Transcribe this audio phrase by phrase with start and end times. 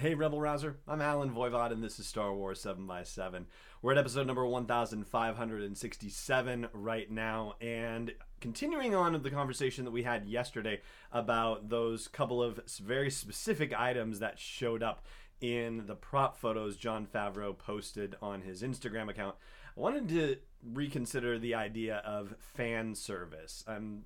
[0.00, 0.76] Hey, Rebel Rouser.
[0.86, 3.46] I'm Allen Voivod, and this is Star Wars 7x7.
[3.82, 10.04] We're at episode number 1567 right now, and continuing on with the conversation that we
[10.04, 15.04] had yesterday about those couple of very specific items that showed up
[15.40, 19.34] in the prop photos Jon Favreau posted on his Instagram account.
[19.76, 23.64] I wanted to reconsider the idea of fan service.
[23.66, 24.04] I'm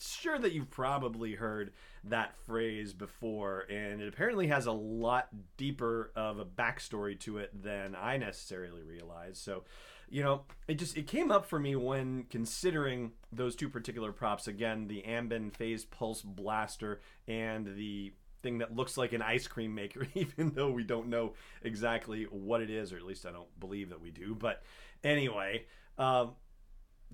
[0.00, 1.72] sure that you've probably heard
[2.04, 7.62] that phrase before, and it apparently has a lot deeper of a backstory to it
[7.62, 9.36] than I necessarily realized.
[9.38, 9.64] So,
[10.08, 14.48] you know, it just it came up for me when considering those two particular props
[14.48, 19.74] again, the Amban Phase Pulse Blaster and the thing that looks like an ice cream
[19.74, 23.60] maker, even though we don't know exactly what it is, or at least I don't
[23.60, 24.34] believe that we do.
[24.34, 24.62] But
[25.04, 25.66] anyway,
[25.98, 26.32] um,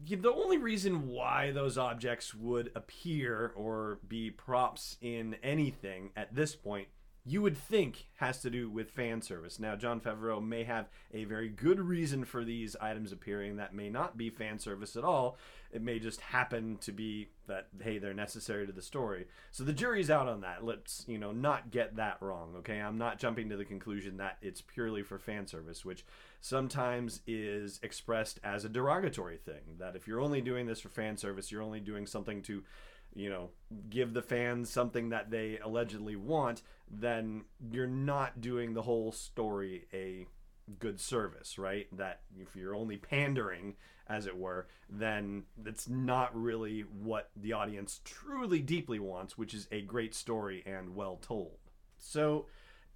[0.05, 6.55] the only reason why those objects would appear or be props in anything at this
[6.55, 6.89] point
[7.29, 9.59] you would think has to do with fan service.
[9.59, 13.91] Now, Jon Favreau may have a very good reason for these items appearing that may
[13.91, 15.37] not be fan service at all.
[15.73, 19.27] It may just happen to be that hey, they're necessary to the story.
[19.51, 20.65] So the jury's out on that.
[20.65, 22.81] Let's, you know, not get that wrong, okay?
[22.81, 26.05] I'm not jumping to the conclusion that it's purely for fan service, which
[26.41, 29.79] sometimes is expressed as a derogatory thing.
[29.81, 32.63] That if you're only doing this for fan service, you're only doing something to
[33.17, 33.49] you know,
[33.91, 39.87] give the fans something that they allegedly want, then you're not doing the whole story
[39.93, 40.27] a
[40.79, 41.87] good service, right?
[41.97, 43.75] That if you're only pandering,
[44.09, 49.67] as it were, then it's not really what the audience truly deeply wants, which is
[49.73, 51.59] a great story and well told.
[51.99, 52.47] So,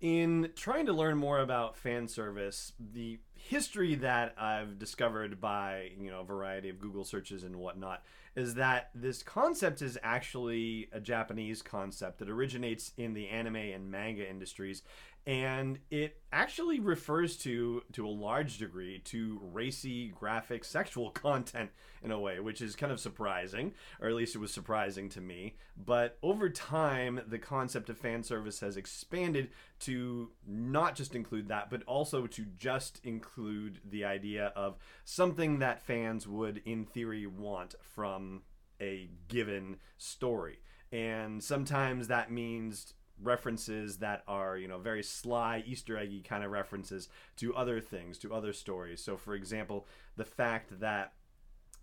[0.00, 6.10] in trying to learn more about fan service, the history that I've discovered by you
[6.10, 8.02] know a variety of Google searches and whatnot
[8.36, 13.90] is that this concept is actually a Japanese concept that originates in the anime and
[13.90, 14.82] manga industries
[15.26, 21.70] and it actually refers to to a large degree to racy graphic sexual content
[22.02, 25.20] in a way which is kind of surprising or at least it was surprising to
[25.20, 25.56] me.
[25.76, 29.50] But over time the concept of fan service has expanded
[29.80, 35.82] to not just include that but also to just include the idea of something that
[35.82, 38.42] fans would in theory want from
[38.80, 40.60] a given story.
[40.92, 46.50] And sometimes that means references that are you know very sly easter eggy kind of
[46.50, 49.02] references to other things to other stories.
[49.02, 49.86] So for example
[50.16, 51.12] the fact that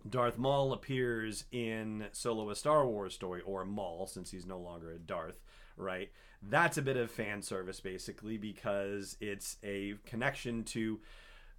[0.08, 4.92] Darth Maul appears in Solo a Star Wars story or Maul since he's no longer
[4.92, 5.40] a Darth
[5.78, 6.10] right?
[6.42, 11.00] That's a bit of fan service basically because it's a connection to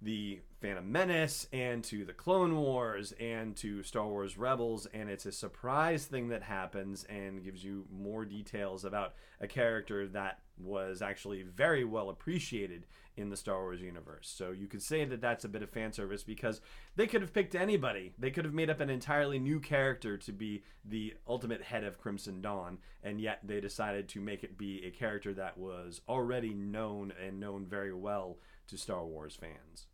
[0.02, 5.26] the Phantom Menace and to the Clone Wars and to Star Wars Rebels, and it's
[5.26, 11.00] a surprise thing that happens and gives you more details about a character that was
[11.00, 14.32] actually very well appreciated in the Star Wars universe.
[14.34, 16.60] So you could say that that's a bit of fan service because
[16.96, 18.12] they could have picked anybody.
[18.18, 21.98] They could have made up an entirely new character to be the ultimate head of
[21.98, 26.54] Crimson Dawn, and yet they decided to make it be a character that was already
[26.54, 29.86] known and known very well to Star Wars fans.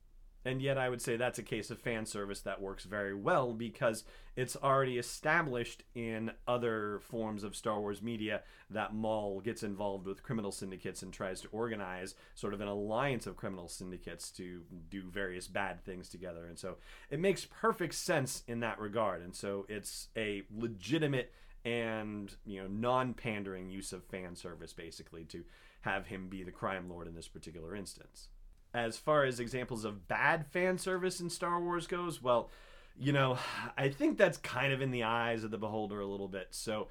[0.46, 3.52] And yet, I would say that's a case of fan service that works very well
[3.52, 4.04] because
[4.36, 10.22] it's already established in other forms of Star Wars media that Maul gets involved with
[10.22, 15.10] criminal syndicates and tries to organize sort of an alliance of criminal syndicates to do
[15.10, 16.46] various bad things together.
[16.46, 16.76] And so
[17.10, 19.22] it makes perfect sense in that regard.
[19.22, 21.32] And so it's a legitimate
[21.64, 25.42] and you know non-pandering use of fan service basically to
[25.80, 28.28] have him be the crime lord in this particular instance
[28.76, 32.50] as far as examples of bad fan service in Star Wars goes, well,
[32.98, 33.38] you know,
[33.76, 36.48] I think that's kind of in the eyes of the beholder a little bit.
[36.50, 36.88] So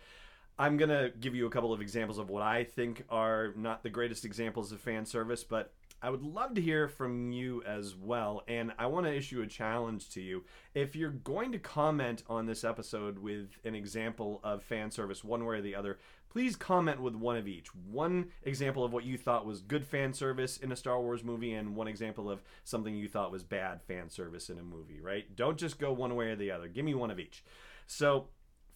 [0.58, 3.84] I'm going to give you a couple of examples of what I think are not
[3.84, 7.96] the greatest examples of fan service, but I would love to hear from you as
[7.96, 8.44] well.
[8.48, 10.44] And I want to issue a challenge to you.
[10.74, 15.44] If you're going to comment on this episode with an example of fan service, one
[15.46, 15.98] way or the other,
[16.36, 17.74] please comment with one of each.
[17.74, 21.54] One example of what you thought was good fan service in a Star Wars movie,
[21.54, 25.34] and one example of something you thought was bad fan service in a movie, right?
[25.34, 26.68] Don't just go one way or the other.
[26.68, 27.46] Give me one of each.
[27.88, 28.28] So,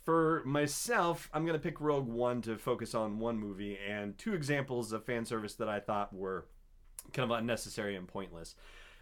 [0.06, 4.94] for myself, I'm gonna pick Rogue One to focus on one movie and two examples
[4.94, 6.46] of fan service that I thought were
[7.12, 8.56] kind of unnecessary and pointless.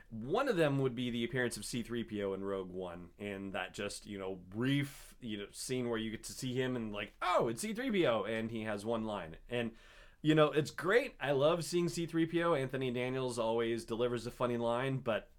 [0.09, 4.05] One of them would be the appearance of C3PO in Rogue One, and that just,
[4.05, 7.49] you know, brief, you know, scene where you get to see him and like, oh,
[7.49, 9.35] it's C3PO, and he has one line.
[9.49, 9.71] And,
[10.21, 11.15] you know, it's great.
[11.19, 12.59] I love seeing C3PO.
[12.59, 15.29] Anthony Daniels always delivers a funny line, but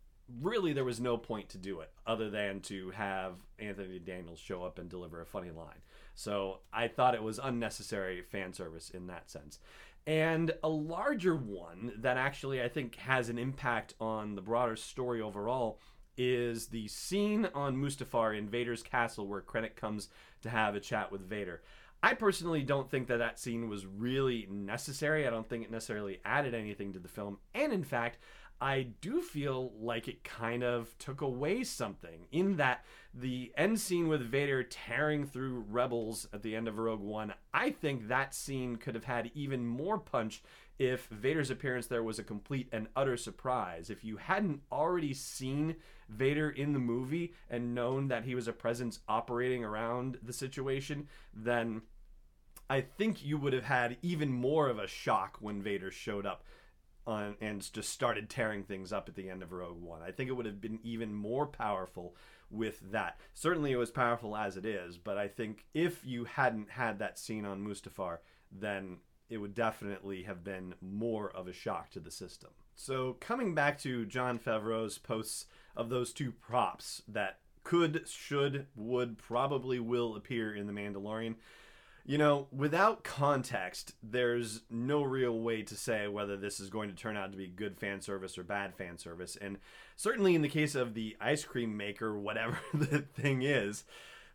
[0.40, 4.62] really there was no point to do it other than to have Anthony Daniels show
[4.62, 5.80] up and deliver a funny line.
[6.14, 9.58] So I thought it was unnecessary fan service in that sense.
[10.06, 15.20] And a larger one that actually I think has an impact on the broader story
[15.20, 15.80] overall
[16.16, 20.08] is the scene on Mustafar in Vader's castle where Krennic comes
[20.42, 21.62] to have a chat with Vader.
[22.02, 25.26] I personally don't think that that scene was really necessary.
[25.26, 27.38] I don't think it necessarily added anything to the film.
[27.54, 28.18] And in fact,
[28.60, 32.84] I do feel like it kind of took away something in that
[33.14, 37.70] the end scene with Vader tearing through rebels at the end of Rogue One, I
[37.70, 40.42] think that scene could have had even more punch
[40.78, 43.90] if Vader's appearance there was a complete and utter surprise.
[43.90, 45.76] If you hadn't already seen
[46.08, 51.08] Vader in the movie and known that he was a presence operating around the situation,
[51.34, 51.82] then
[52.70, 56.44] I think you would have had even more of a shock when Vader showed up
[57.08, 60.02] on, and just started tearing things up at the end of Rogue One.
[60.02, 62.14] I think it would have been even more powerful
[62.50, 63.18] with that.
[63.34, 67.18] Certainly, it was powerful as it is, but I think if you hadn't had that
[67.18, 68.18] scene on Mustafar,
[68.52, 72.50] then it would definitely have been more of a shock to the system.
[72.74, 75.46] So, coming back to Jon Favreau's posts
[75.76, 81.34] of those two props that could, should, would, probably will appear in The Mandalorian,
[82.04, 86.94] you know, without context, there's no real way to say whether this is going to
[86.94, 89.36] turn out to be good fan service or bad fan service.
[89.40, 89.58] And
[89.96, 93.84] certainly in the case of the ice cream maker, whatever the thing is,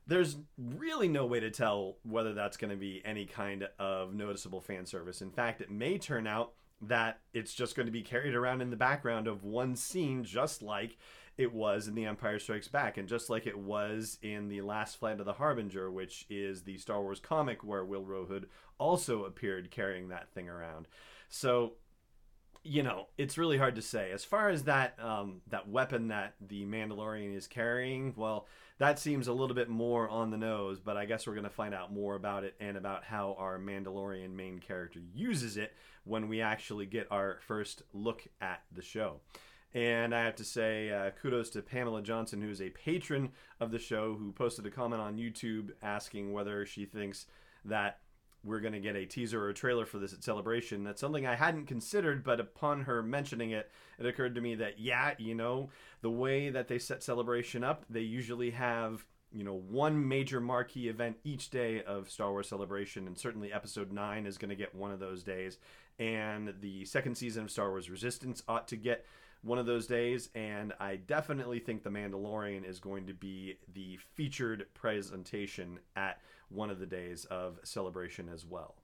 [0.05, 4.61] there's really no way to tell whether that's going to be any kind of noticeable
[4.61, 5.21] fan service.
[5.21, 6.51] In fact, it may turn out
[6.87, 10.61] that it's just going to be carried around in the background of one scene, just
[10.61, 10.97] like
[11.37, 14.97] it was in The Empire Strikes Back, and just like it was in The Last
[14.97, 18.47] Flight of the Harbinger, which is the Star Wars comic where Willrow Hood
[18.77, 20.87] also appeared carrying that thing around.
[21.29, 21.73] So,
[22.63, 24.11] you know, it's really hard to say.
[24.11, 29.27] As far as that um, that weapon that the Mandalorian is carrying, well, that seems
[29.27, 31.93] a little bit more on the nose, but I guess we're going to find out
[31.93, 35.73] more about it and about how our Mandalorian main character uses it
[36.05, 39.19] when we actually get our first look at the show.
[39.73, 43.71] And I have to say, uh, kudos to Pamela Johnson, who is a patron of
[43.71, 47.25] the show, who posted a comment on YouTube asking whether she thinks
[47.65, 47.99] that
[48.43, 50.83] we're going to get a teaser or a trailer for this at Celebration.
[50.83, 54.79] That's something I hadn't considered, but upon her mentioning it, it occurred to me that,
[54.79, 55.69] yeah, you know,
[56.01, 60.87] the way that they set Celebration up, they usually have you know one major marquee
[60.87, 64.75] event each day of Star Wars Celebration, and certainly Episode Nine is going to get
[64.75, 65.57] one of those days,
[65.99, 69.05] and the second season of Star Wars Resistance ought to get
[69.41, 73.97] one of those days, and I definitely think The Mandalorian is going to be the
[74.13, 76.19] featured presentation at
[76.49, 78.75] one of the days of celebration as well.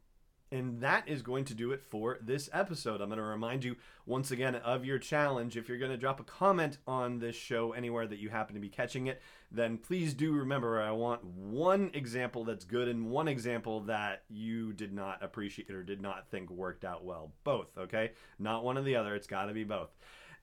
[0.52, 3.02] And that is going to do it for this episode.
[3.02, 3.76] I'm going to remind you
[4.08, 5.56] once again of your challenge.
[5.56, 8.60] If you're going to drop a comment on this show anywhere that you happen to
[8.60, 9.22] be catching it,
[9.52, 14.74] then please do remember I want one example that's good and one example that you
[14.74, 17.32] did not appreciate or did not think worked out well.
[17.44, 18.14] Both, okay?
[18.40, 19.14] Not one or the other.
[19.14, 19.96] It's got to be both.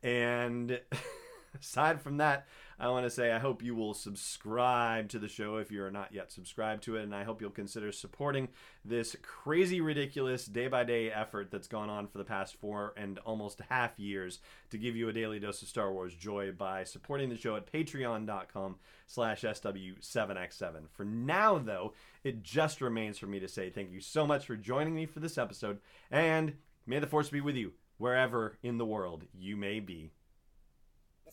[0.05, 0.81] And
[1.61, 2.47] aside from that,
[2.79, 5.91] I want to say I hope you will subscribe to the show if you are
[5.91, 7.05] not yet subscribed to it.
[7.05, 8.49] And I hope you'll consider supporting
[8.85, 13.19] this crazy, ridiculous day by day effort that's gone on for the past four and
[13.21, 17.31] almost half years to give you a daily dose of Star Wars joy by supporting
[17.31, 20.89] the show at patreon.com slash SW7X7.
[20.93, 21.95] For now, though,
[22.25, 25.21] it just remains for me to say thank you so much for joining me for
[25.21, 25.79] this episode.
[26.11, 26.55] And
[26.87, 30.11] may the force be with you wherever in the world you may be.